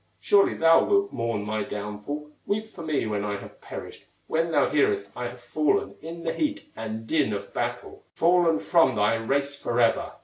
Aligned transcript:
Surely 0.19 0.55
thou 0.55 0.83
wilt 0.83 1.13
mourn 1.13 1.43
my 1.45 1.61
downfall, 1.61 2.31
Weep 2.47 2.67
for 2.73 2.81
me 2.81 3.05
when 3.05 3.23
I 3.23 3.37
have 3.37 3.61
perished, 3.61 4.07
When 4.25 4.49
thou 4.49 4.67
hearest 4.67 5.11
I 5.15 5.25
have 5.27 5.43
fallen 5.43 5.93
In 6.01 6.23
the 6.23 6.33
heat 6.33 6.71
and 6.75 7.05
din 7.05 7.33
of 7.33 7.53
battle, 7.53 8.01
Fallen 8.15 8.57
from 8.57 8.95
thy 8.95 9.13
race 9.13 9.55
forever!" 9.59 10.13